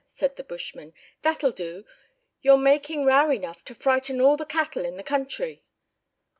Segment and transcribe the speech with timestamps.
[0.13, 1.85] said the bushman, "that'll do,
[2.41, 5.63] you're making row enough to frighten all the cattle in the country."